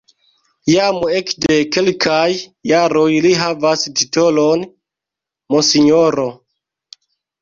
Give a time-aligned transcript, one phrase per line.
[0.75, 2.31] Jam ekde kelkaj
[2.71, 4.65] jaroj li havas titolon
[5.57, 6.31] "Monsinjoro".